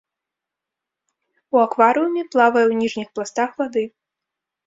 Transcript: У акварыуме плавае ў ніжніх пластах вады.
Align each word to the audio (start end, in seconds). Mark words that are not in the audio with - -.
У 1.57 1.59
акварыуме 1.65 2.25
плавае 2.35 2.63
ў 2.67 2.73
ніжніх 2.81 3.09
пластах 3.19 3.51
вады. 3.61 3.83